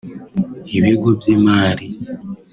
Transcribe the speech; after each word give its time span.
ibigo 0.77 1.07
by’imari 1.19 1.85